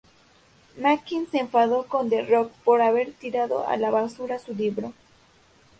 Mankind 0.79 1.27
se 1.29 1.37
enfadó 1.37 1.85
con 1.85 2.09
The 2.09 2.23
Rock 2.25 2.51
por 2.65 2.81
haber 2.81 3.11
tirado 3.11 3.67
a 3.67 3.77
la 3.77 3.91
basura 3.91 4.39
su 4.39 4.55
libro. 4.55 4.93